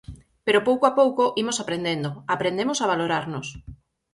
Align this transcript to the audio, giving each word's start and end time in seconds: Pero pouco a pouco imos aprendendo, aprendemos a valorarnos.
Pero 0.45 0.65
pouco 0.67 0.83
a 0.87 0.95
pouco 0.99 1.23
imos 1.41 1.57
aprendendo, 1.63 2.09
aprendemos 2.35 2.77
a 2.79 2.89
valorarnos. 2.93 3.47